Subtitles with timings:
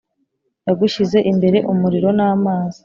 [0.67, 2.79] Yagushyize imbere umuriro n’amazi,